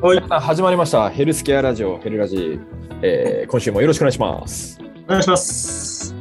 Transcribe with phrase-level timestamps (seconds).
[0.00, 2.60] はい始まりましたヘルスケアラジオヘルラジ、
[3.02, 6.14] えー今週もよろしくお願いしますお願いします。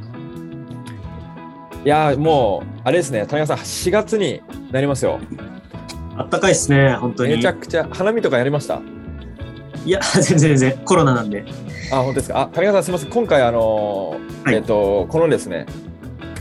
[1.84, 4.42] いやーもうあれですね谷川さん4月に
[4.72, 5.20] なりますよ
[6.18, 7.36] あったかいですね、本当に。
[7.36, 8.82] めちゃくちゃ花見とかやりました？
[9.86, 11.46] いや、全然全然、コロナなんで。
[11.92, 12.42] あ本当ですか？
[12.42, 15.68] あ谷川さんすみません今回あのーはいえっ、とこのですね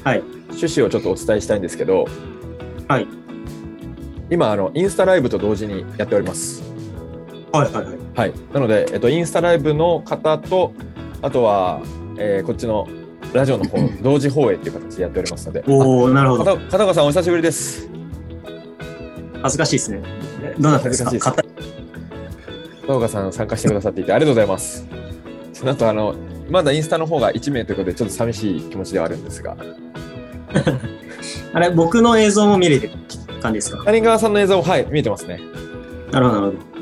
[0.05, 0.20] はい。
[0.48, 2.06] 趣旨をちょっとお伝えしたいんですけど
[2.88, 3.06] はい。
[4.30, 6.62] 今あのインスタライブと同時にやっております
[7.59, 7.96] はいはいはい。
[8.15, 10.73] はい、なので、えっと、インスタライブの方と、
[11.23, 11.80] あとは、
[12.19, 12.87] えーこっちの
[13.33, 16.42] ラジオの方、 同時放映っていう形でやっておりますので、おおなるほど。
[16.42, 17.88] あ片片岡さん、お久しぶりです。
[19.42, 20.02] 恥ずかしいですね。
[20.59, 21.11] どうなったんですか？
[21.11, 21.37] 恥ずかしい
[22.83, 24.86] 片岡さん、参加してくださっていて、ありがとうございます。
[25.52, 26.14] その後あの
[26.50, 29.56] まだインスタの方が1名ということで、ちょっと寂しい気持ちではあるんですが、
[31.52, 32.92] あれ、僕の映像も見れてる
[33.42, 33.83] 感じですか？
[33.84, 35.41] 谷川さんの映像、はい、見えてますね。
[36.12, 36.75] なるほど、なるほ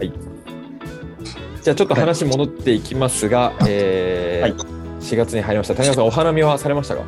[0.00, 5.74] じゃあ、ちょっと話戻っていきますが、えーはい4月に入りました。
[5.74, 7.02] 谷川さん、お花見はされましたか？
[7.02, 7.06] ど。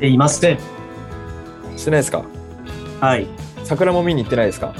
[0.00, 0.58] え、いません。
[1.76, 2.22] してないですか？
[3.00, 3.26] はい。
[3.64, 4.74] 桜も見に行ってないですか？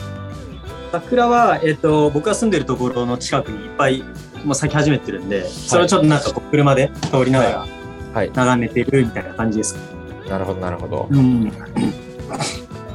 [0.92, 4.02] 桜は、えっ、と、僕が住んでるところの近くにいっぱい、
[4.44, 7.66] もう咲き始めてるんで、それをちょっとなんかこう車で通りながら
[8.12, 9.80] はい、眺めてるみたいな感じですか。
[10.28, 11.08] なるほど、なるほど。
[11.10, 11.50] うん。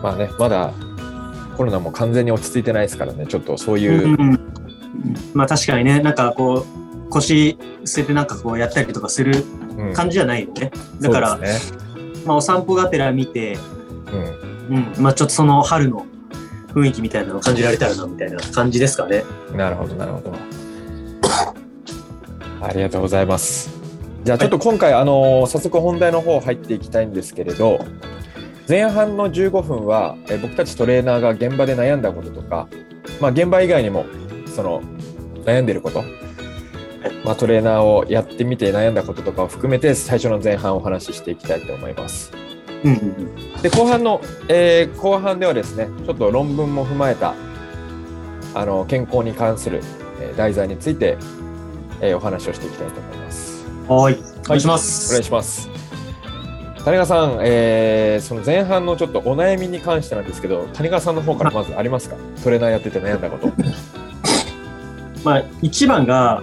[0.03, 0.71] まあね、まだ
[1.59, 4.39] コロナも完全に落ち着いてないですからね、ちょっとそういう、うん
[5.33, 9.43] まあ確かにね、なんかこう、腰据えてなんかこうやったりとかする
[9.77, 10.71] うん感じじゃないよね。
[11.01, 11.59] だから、ね
[12.25, 13.57] まあお散歩がてら見て、
[14.69, 16.05] うんうん、まあちょっとその春の
[16.69, 19.25] 雰囲気みたいなのを感じられたらなみたいな感じですかね。
[19.53, 20.33] なるほど、なるほど。
[22.61, 23.69] ありがとうございます。
[24.23, 27.85] じゃあちょっと今回、あの早速本題の方入っていきたいんですけれど、
[28.69, 32.67] 前半の15分は、え僕たちトレーナーが現場で悩んだこととか、
[33.19, 34.05] まあ、現場以外にも
[34.45, 34.83] その
[35.43, 36.03] 悩んでること、
[37.25, 42.31] まあ、トレーナーをやってみて悩んだこととかを含めて最初の前半をお話ししていきたいと思います。
[42.83, 43.61] うんうんうん。
[43.63, 47.33] で後半の、えー後半ではですねちょっと論文も踏まえた
[48.53, 49.81] あの健康に関する、
[50.21, 51.17] えー題材について、
[52.01, 53.65] えーお話をしていきたいと思います。
[53.87, 54.13] はい。
[54.45, 55.11] お願いしまおす。
[55.11, 55.78] 願いします。
[56.85, 62.15] 谷川さん、えーその前半のちょっとお悩みに関してなんですけど谷川さんの方からまずありますか？
[62.43, 63.51] トレーナーやってて悩んだこと。
[65.23, 66.41] まあ一番が、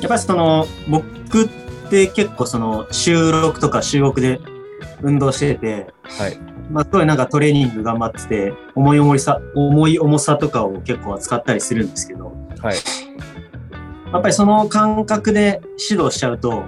[0.00, 1.48] やっぱりその、僕っ
[1.88, 4.40] て結構その収録とか収録で
[5.02, 5.86] 運動してて、
[6.18, 6.38] はい。
[6.70, 12.74] まあすごいなんかトレーニング頑張ってて、重い重いさ、重い重さとかを結構扱ったりするんですけど、はい。
[14.12, 16.64] やっぱりその感覚で指導しちゃうと、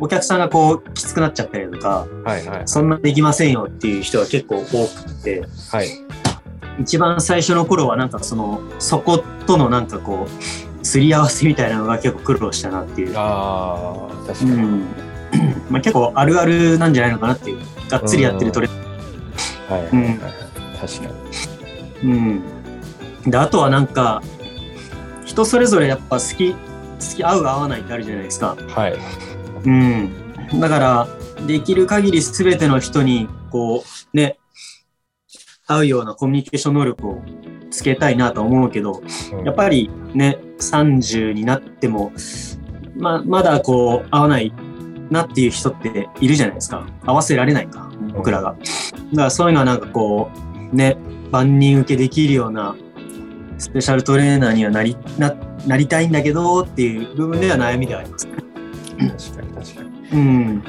[0.00, 2.46] お客さんがこうきつくなっちゃったりとか、はい。
[2.46, 2.62] はい。
[2.66, 5.88] そんなできませんよっていう人が結構多くて、はい。
[6.80, 13.12] 一番最初の頃はなんかその、そことのなんかこう、すり合わせみたいなのが結構苦労したなっていう。
[13.16, 14.50] ああ、確かに。
[14.52, 14.84] うん。
[15.70, 17.58] まあ結構あるあるなんじゃないのかなっていう。
[17.88, 19.80] がっつりやってるトレはい。
[19.82, 19.88] はい。
[19.92, 20.18] うんはい
[20.80, 21.10] 確か
[22.02, 22.10] に。
[22.10, 22.42] うん。
[23.30, 24.22] で、あとはなんか、
[25.26, 26.58] 人それぞれやっぱ好き、好
[27.16, 28.56] き合う合わないってあるじゃないですか。
[28.68, 28.94] はい。
[29.64, 30.60] うん。
[30.60, 31.08] だから、
[31.46, 34.38] できる限り全ての人に、こう、ね、
[35.66, 37.22] 合うようなコミュニケーション能力を
[37.70, 42.12] つけたいなと思うけど、うんやっぱりね、30になっても、
[42.96, 44.52] ままだこう、合わない
[45.10, 46.86] なっていう人っているじゃないですか。
[47.04, 48.52] 合わせられないか、僕らが。
[48.52, 50.30] だからそういうのはなんかこ
[50.72, 50.96] う、ね、
[51.30, 52.74] 万人受けできるような
[53.58, 55.34] スペシャルトレーナーにはなり、な、
[55.66, 58.32] なりたいんだけどっていう部分では悩みではありますね。
[59.18, 59.49] 確かに。
[60.12, 60.62] うん。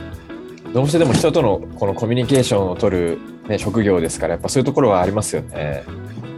[0.74, 5.84] どうしてでも人とのこのコミュニケーションを取る、ね、職業ですからやっぱそういうところはありますよね。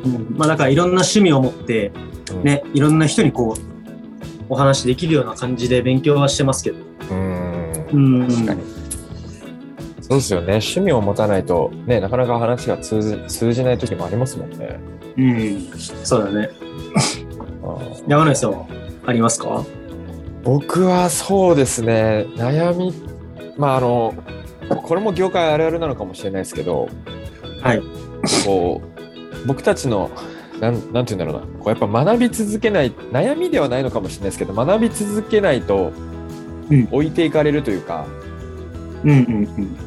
[0.06, 1.92] うんまあだからいろんな趣味を持って、
[2.32, 3.62] うん、ね、いろんな人にこう、
[4.50, 6.78] お話できるような感じで勉強はしてますけど。
[6.78, 8.28] うーんうん。
[8.28, 8.62] 確かに。
[10.02, 14.80] そうですよね趣味を持たないと、ね、なかなか話が通じ通じない時もありますもんね。
[15.18, 15.62] うん。
[16.04, 16.50] そうだね。
[18.08, 18.68] 山内さんは
[19.06, 19.64] ありますか？
[20.44, 22.94] 僕はそうですね悩み
[23.58, 24.14] まああの
[24.84, 26.90] これも業界あるあるなのかもしれないですけど
[27.62, 27.82] はい。
[28.46, 30.10] こう僕たちの
[30.60, 35.92] なんなんて言うんだろうなこうやっぱ学び続けない悩みではないのかもしれないですけど学び続けないと
[36.70, 38.06] うん置いていかれるというか、
[39.04, 39.78] うんうんうん。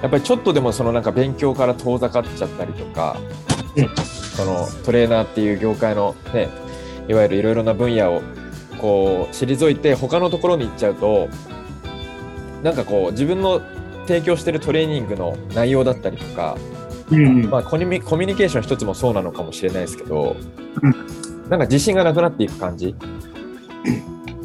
[0.00, 3.16] やっぱりちょっとでもそのなんか勉強から遠ざかっちゃったりとか、
[3.76, 3.88] うん
[4.36, 6.48] そのトレーナーっていう業界のね
[7.08, 8.22] いわゆるいろいろな分野を
[8.80, 11.28] こう退いて他のところに行っちゃうと
[12.62, 13.60] なんかこう自分の
[14.06, 16.56] 提供してるトレーニングの内容だったりとか
[17.10, 20.36] うんまあ、コミュニケーション一つもそうなのかもしれないですけど、
[20.80, 22.94] うなんか自信がなくなっていく感じ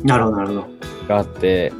[0.03, 0.67] なるほど、なるほど。
[1.07, 1.71] があって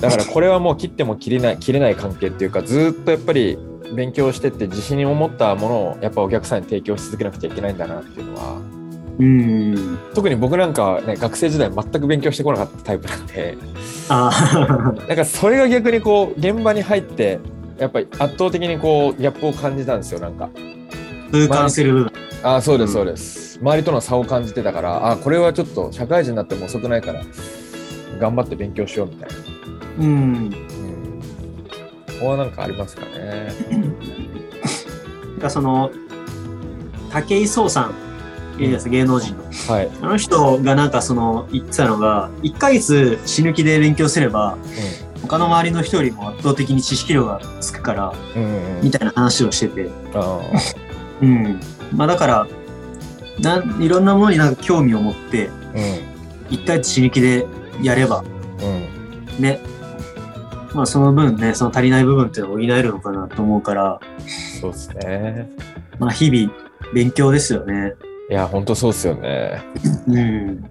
[0.00, 3.56] だからこれはもう切っても切れない切れない関係っていうかずっとやっぱり
[3.94, 8.81] 勉強してって自信を持ったものをやっぱお客さんに提供し続けなくちゃいけないんだなっていうのは
[9.18, 9.98] うん。
[10.14, 13.56] 特に僕なんかはね学生時代全く勉強してこなかったタイプなんで。
[14.08, 17.38] ああ、 なんかそれが逆にこう現場に入って
[17.78, 20.48] やっぱり圧倒的にこうギャップを感じたんですよなんか。
[21.30, 22.12] 風感する部分。
[22.42, 22.94] ああそうですうん。
[22.94, 27.22] そうです、周りとの差を感じてたからああこれはちょっと社会人になっても遅くないから
[28.18, 29.34] 頑張って勉強しようみたいな。
[30.00, 30.06] うん。
[30.06, 30.14] う
[30.46, 30.50] ん。
[30.50, 30.56] こ
[32.20, 33.52] こはなんかありますかね？
[35.40, 35.90] がその、
[37.10, 37.94] 武井壮さん、
[38.58, 39.44] いるです芸能人の。
[39.68, 44.56] はい、あの人がなんかその言ってたのが、1ヶ月死ぬ気で勉強すれば、
[45.22, 48.44] 他の周りの人よりも圧倒的に知識量がつくから、うん。
[48.44, 49.90] うんうんみたいな話をしてて。
[50.14, 50.40] あ
[51.20, 51.60] うん。
[51.94, 52.46] まあだから、
[53.40, 56.02] なんいろんなものになんか興味を持って、ー
[56.50, 57.46] 1ヶ月死ぬ気で
[57.82, 58.24] やれば、
[58.60, 59.36] うん。
[59.36, 59.60] うんね、
[60.74, 64.00] まあその分ね、その足りない部分っていうのを補えるのかなと思うから、
[64.60, 65.48] そうですね。
[65.98, 66.52] まあ日々
[66.92, 67.94] 勉強ですよね。
[68.30, 69.62] いや本当そうですよね、
[70.06, 70.70] うん。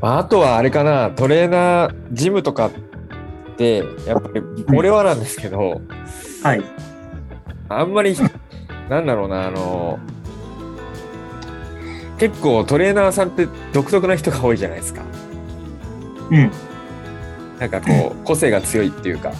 [0.00, 2.70] まあ、あとはあれかなトレーナージムとかっ
[3.56, 4.42] てやっぱり
[4.74, 5.80] 俺はなんですけど、
[6.42, 6.62] はい。
[7.68, 8.16] あんまり
[8.88, 9.98] なんだろうなあの
[12.18, 15.02] 結構トレーナーさんって独特な人が多いじゃないですか
[16.30, 16.50] うん。
[17.58, 19.32] なんかこう個性が強いっていうか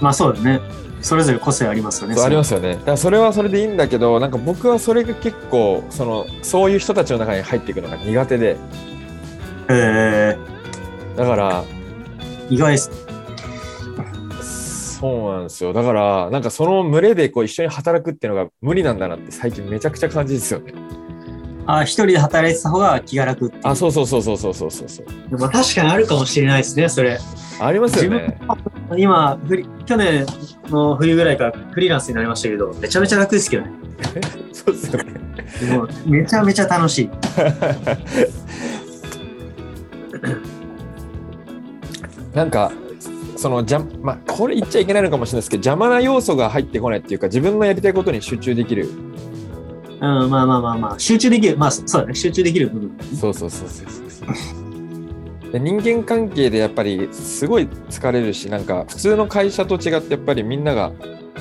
[0.00, 0.79] まあそうだね。
[1.02, 2.20] それぞれ個性ありますよね。
[2.20, 8.56] ありますよねだからそれはそれでいいんだけどなんか僕はそれが結構そのそういう人たちの中に入っていくのが苦手で
[9.68, 10.36] え
[11.16, 12.90] だからー、意外です。
[14.98, 20.74] そうなんですよだからなんかその群れでこう一緒に働くっていうのが無理なんだなって最近めちゃくちゃ感じですよね
[21.66, 23.52] あ、一人で働いてた方が気が楽。
[23.62, 27.18] あそうそうそうそうそうそうそうそうまあ確かにあるかもしれないですね、それ。
[27.60, 29.06] ありますよね今、フリ
[29.86, 30.26] 去年
[30.68, 33.72] の冬ぐらいからフリーランスになりましたけど、めちゃめちゃ楽ですけどね。
[34.52, 35.20] そうですよね
[35.72, 37.10] もうめちゃめちゃ楽しい。
[42.34, 42.70] なんか
[43.36, 48.88] そのじゃまあこれ言っちゃいけないのかもしれないですけど邪魔な要素が入ってこないっていうか自分のやりたいことに集中できる
[50.00, 51.58] うん、まあまあまあまあ、集中できる。
[51.58, 52.90] まあそうだね、集中できる部分。
[53.14, 54.59] そうそうそうそうそうそうで
[55.58, 60.92] 人間関係でやっぱりすごい疲れるしなんか普通の会社と違ってやっぱりみんなが、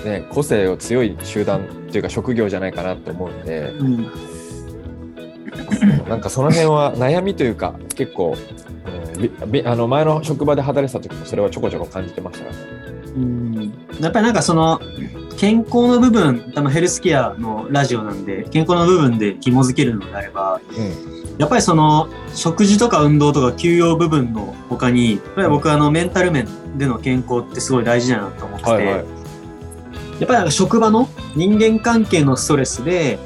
[0.04, 3.70] ね、個性を強い集団っていうか職業じゃないかなと思うんで。
[3.80, 4.12] うん。
[6.10, 8.70] なんかその辺は悩みというか結構、うん
[9.66, 12.58] あの前の職場で働いてた時もそれはちょこちょこ感じてましたから。
[13.16, 13.74] うん。
[14.00, 14.80] やっぱりなんかその
[15.38, 20.60] 健康の部分、多分ヘルスケアのラジオなんで、健康の部分で紐づけるのであれば、
[21.40, 26.48] やっぱりその食事とか運動とか休養部分の他に、やっぱり僕はあのメンタル面
[26.78, 28.96] での健康ってすごい大事だなと思ってて、はいはい。
[28.96, 31.08] やっぱりなんか職場の
[31.38, 33.20] 人間関係のストレスで、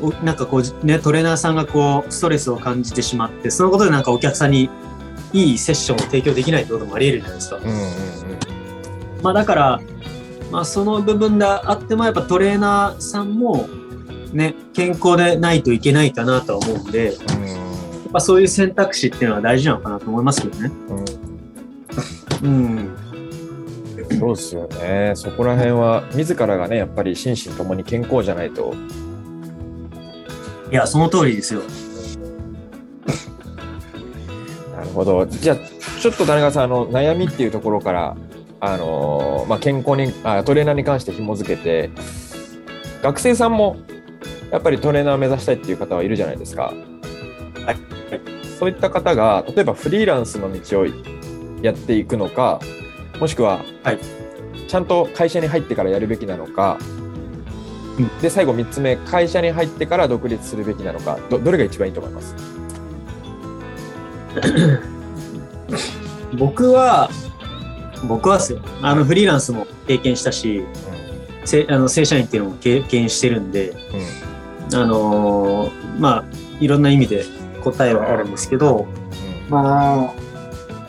[0.00, 4.68] おなんかこうね、トレーナーさんがこうストレスを感じてしまって、そのことでなんかお客さんに
[5.32, 7.56] いいセッションを提供できないってこともあり得るじゃないですか。
[7.58, 7.82] うんうんうん。
[9.22, 9.80] まあだから、
[10.50, 13.68] まあその部分であってもやっぱトレーナーさんも
[14.32, 17.16] ね、健康でないといけないかなとは思うんで、
[18.14, 20.70] ぱそういう選択肢っていうのは大事なのかなと思いますけどね。
[20.88, 21.04] うんうん
[22.42, 22.48] う
[22.80, 24.18] ん。
[24.18, 25.12] そうですよね。
[25.16, 28.74] そこら辺は自らがね、やっぱり心身ともに健康じゃないと。
[30.70, 31.62] いや、その通りですよ。
[34.76, 35.26] なるほど。
[35.26, 35.56] じゃあ、
[36.00, 38.16] ちょっと田中さん、あの悩みっていうところから、
[38.60, 41.90] あのーまあ、健康にあ、トレーナーに関して紐づけて、
[43.02, 43.76] 学生さんも
[44.50, 46.72] やっぱりトレーナーを目指したいっていう方はいるじゃないですか。
[47.66, 47.93] はい。
[48.64, 50.86] そういった方が、例えばフリーランスの道を
[51.60, 52.60] やっていくのか、
[53.20, 53.98] もしくは、はい。
[54.66, 56.78] ちゃんと会社に入ってからやるべきなのか、
[57.98, 62.34] うんで最後3つ目会社に入ってから独立するべきなのかどどれが一番いいと思います？
[66.38, 67.10] 僕は、
[68.08, 68.60] 僕はですよ。
[68.80, 70.64] あのフリーランスも経験したし、
[71.44, 73.74] せあの正社員っていうのも経験してるんで、
[74.72, 74.78] うん。
[74.80, 76.24] あのーまあ、
[76.60, 77.24] いろんな意味で
[77.64, 78.86] 答えはあるんですけど、
[79.48, 80.14] まあ、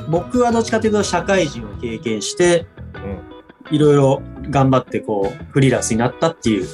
[0.10, 2.68] 僕はどっちかというと社会人を経験して、
[3.72, 6.68] いろいろ頑張ってこう、フリーランスになったっていう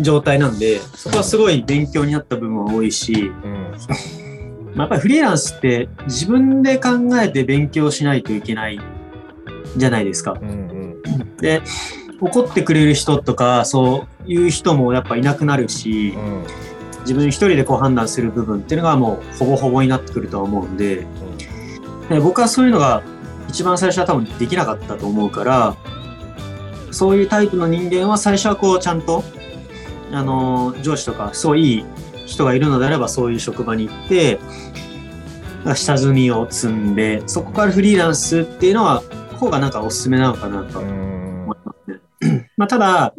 [0.00, 3.52] 状態なんで、そこはすごい勉強になった部分は多いし、うん。
[3.52, 3.72] うん
[4.74, 6.90] まあ、やっぱりフリーランスって自分で考
[7.20, 8.80] えて勉強しないといけない
[9.76, 10.38] じゃないですか。
[10.40, 11.36] うんうん。
[11.36, 11.60] で、
[12.20, 16.44] 怒ってくれる人とか、そういう人もやっぱいなくなるしう、ん
[17.02, 21.06] 自分一人でこう判断する部分っていうのがもうほぼほぼになってくるとは思うんで、
[22.08, 23.02] で僕はそういうのが
[23.48, 25.76] 一番最初は多分できなかったと思うから、
[26.90, 29.24] そういうタイプの人間は最初はこうちゃんと、
[30.12, 31.84] あの、上司とか、そういい
[32.26, 34.38] 人がいるのであればそういう職場に行って、
[35.74, 39.02] 下積みを積んで、そこからフリーランスっていうのは、
[39.36, 42.50] 方がなんかおすすめなのかなと思いますね。
[42.56, 43.14] まあ、ただ、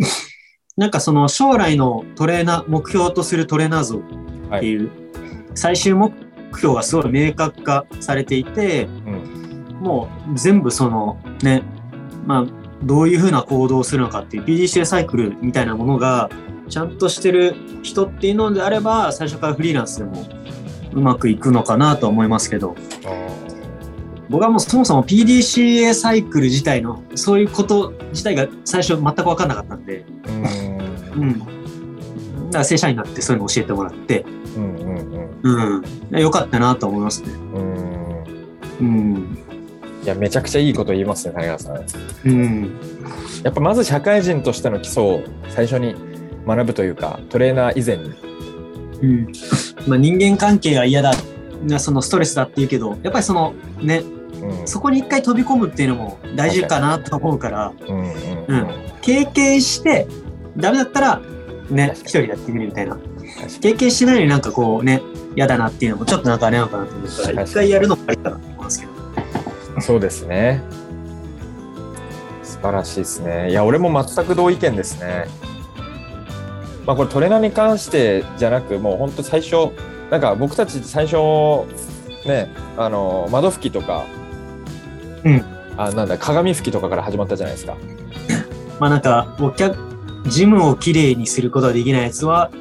[0.75, 4.89] なんかその将来のトレーナー、目標とするトレーナー像っていう、
[5.53, 6.11] 最終目
[6.55, 9.43] 標がすごい明確化されていて、うん。
[9.81, 11.61] もう全部そのね、
[12.25, 12.45] まあ、
[12.83, 16.29] どういうふうな行動をするのかっていう PDCA サイクルみたいなものが
[16.69, 20.25] ちゃんとしてる人っていうのであれば、最初からフリーランスでも
[20.93, 22.75] うまくいくのかなと思いますけど、
[23.05, 23.33] あ
[24.29, 30.62] 僕はもうそもそも PDCA サイクル自体の、そういうこと自体が最初全く分かんなかったんで、ーうん
[31.15, 31.39] うん。
[31.39, 36.19] だから正社員になってそういうの教えてもらって、うんうんうんうん。
[36.19, 37.33] よかったなと思いますね。
[37.33, 38.23] うん
[38.79, 39.37] うん。
[40.03, 41.85] いやめちゃくちゃいいこと言いますね谷川さん
[42.25, 42.79] うん。
[43.43, 45.95] やっぱまず社会人としての基礎を最初に
[46.45, 48.13] 学ぶというかトレーナー以前に
[49.01, 49.31] うん。
[49.87, 51.13] まあ人間関係が嫌だ、
[51.63, 58.05] なそのストレスだって言うけど、やっぱりそのね、うんそこに一回飛び込むっていうのも大事かなと思うから、うんうん
[58.47, 58.67] うん
[59.01, 60.07] 経験して、
[60.57, 61.21] ダメだったら、
[61.69, 62.97] ね、一人でやってみるみたいな。
[63.61, 65.01] 経験してないのになんかこうね、
[65.35, 67.49] 嫌だなっていうのもちょっとなんかあれなのかなと思うか、確からに。
[67.49, 69.81] 一回やるのもありかなと思いますけど。
[69.81, 70.61] そうですね。
[72.43, 73.49] 素晴らしいですね。
[73.49, 75.25] いや俺も全く同意見ですね。
[76.85, 79.71] まあこれトレーナーに関してじゃなくもう本当最初
[80.11, 81.17] なんか僕たち最初
[82.27, 84.05] ねあの窓拭きとか
[85.23, 85.43] うん。
[85.75, 87.75] あなんだ鏡拭きとかから始まったじゃないですか。
[88.79, 89.75] まあなんか、お客、
[90.27, 92.51] ジムをきれいにすることができないやつは、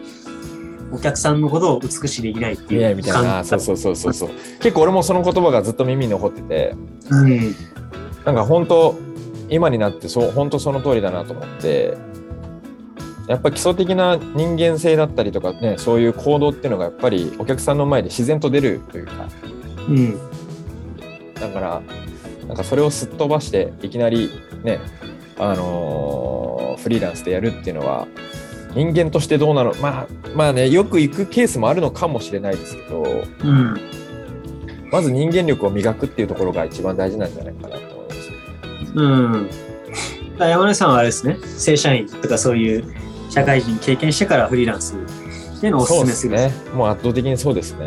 [0.93, 3.45] お客さんのことを美しいできないっていうみたいな。
[3.45, 4.31] そうそうそうそうそう。
[4.61, 6.75] 結構俺もその言葉がずっと耳に残ってて。
[7.11, 7.55] うん。
[8.25, 8.95] なんか本当
[9.49, 11.97] 今になってそう本当その通りだなと思って
[13.27, 19.29] やっぱ基礎的な人間性だったりとかねそういう行動っていうのがやっぱりお客さんの前で自然と出るというか。
[19.89, 20.19] うん。
[21.35, 21.83] だから
[22.47, 24.31] なんかそれをすっ飛ばしていきなり
[24.63, 24.81] ね
[25.39, 26.32] あのー
[26.83, 28.07] フリーランスでやるっていうのは
[28.75, 29.75] 人間としてどうなの？
[29.81, 33.77] まあまあねよく行くケースもあるのかもしれないですけどうん。
[34.91, 38.31] まず人間力を磨くっていうところが一番大事なんじゃないかなと思います。
[38.95, 39.51] うん。
[40.39, 42.85] 山根さんはあれですね、正社員とかそういう
[43.31, 46.33] 社会人経験してからフリーランスっていうのをおそう勧めする。
[46.33, 46.71] ですね。
[46.75, 47.87] もう圧倒的にそうですね。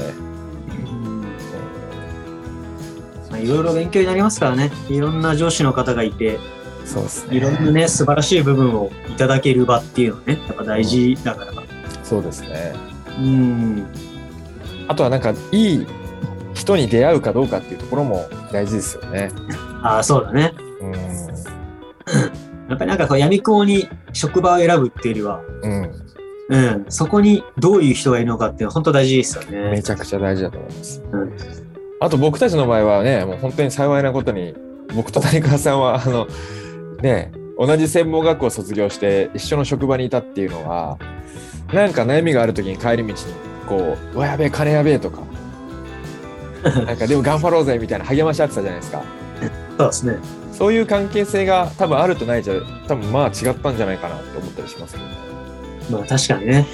[3.39, 4.71] いろいろ勉強になりますからね。
[4.89, 6.39] いろんな上司の方がいて、
[6.85, 7.37] そうですね。
[7.37, 11.51] いろんなね、素晴らしい部分をいただける場っていうのはね、やっぱ大事だから。
[12.03, 12.73] そうですね。
[13.17, 13.87] うん。
[14.87, 15.87] あとはなんかいい
[16.53, 19.31] 人に出会うかどうかっていうところも大事ですよね。
[19.81, 20.53] ああ、そうだね。
[20.81, 20.91] うん。
[22.69, 25.91] やっぱりなんかこう闇雲に職場を選ぶっていうよりは、うん。
[26.47, 29.81] うん、そこにどういう人がいるのかっていうのは本当大事ですよめね。
[29.81, 31.03] ちゃくちゃ大事だと思います。
[31.11, 31.65] うん
[31.99, 34.53] あと僕たちの場合はね、もう本当に幸いなことに、
[34.93, 36.27] 僕と谷川さんは、あの、
[37.01, 40.97] ね、同じ専門学校を卒業して一緒の職場にいたっていうのは、
[41.73, 43.15] なんか悩みがある時に帰り道に、
[43.67, 45.21] こう、うわ、やべえ、金やべえとか、
[46.85, 49.03] なんかでも頑張ろうぜみたいな励まし合ってたじゃないですか。
[49.77, 50.17] そうですね。
[50.51, 52.55] そういう関係性が多分あるとないじゃ、
[52.87, 55.11] 多分まあ違ったんじゃないかなって思ったりしますけどね。
[55.91, 56.65] まあ確かにね。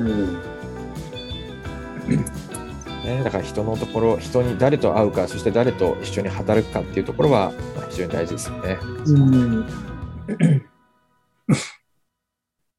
[0.00, 0.38] うん。
[3.16, 8.78] ね、だから人のところ、人に誰と会うか、そして誰と一緒に働くかっていうところはまあ非常に大事ですよね。
[9.06, 9.66] うん。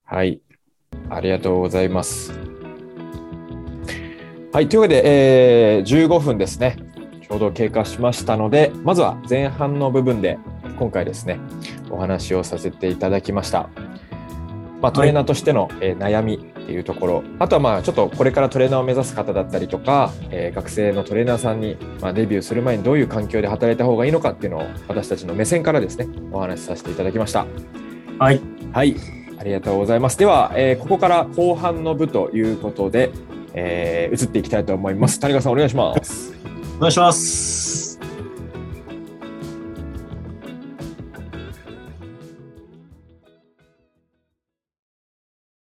[0.06, 0.42] はい。
[1.10, 2.34] ありがとうございます。
[4.54, 4.70] はい。
[4.70, 6.78] というわけで、えー15分ですね。
[7.28, 10.38] ちょうど経過しましたので、まずは前半の部分で、
[10.78, 11.40] 今回ですね、
[11.90, 13.70] お話をさせていただきました。
[14.82, 27.46] まあ、トレーナーとしての、えー悩みっていうところ、あとはまあちょっとこれからトレーナーを目指す方だったりとか、えー学生のトレーナーさんに、まあ、デビューする前にどういう環境で働いた方がいいのかっていうのを私たちの目線からですね、お話しさせていただきました。
[28.20, 28.40] はい。
[28.72, 28.96] はい、
[29.38, 30.18] ありがとうございます。
[30.18, 33.12] では、えーここから後半の部ということで、
[33.54, 35.20] えー移っていきたいと思います。
[35.20, 36.34] 谷川さん、お願いします。
[36.78, 37.71] お願いします。